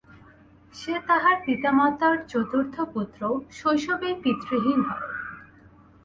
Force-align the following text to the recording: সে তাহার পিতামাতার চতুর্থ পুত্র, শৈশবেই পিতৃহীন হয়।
সে 0.73 0.93
তাহার 1.07 1.35
পিতামাতার 1.45 2.15
চতুর্থ 2.27 2.75
পুত্র, 2.93 3.21
শৈশবেই 3.51 4.15
পিতৃহীন 4.23 4.79
হয়। 4.89 5.07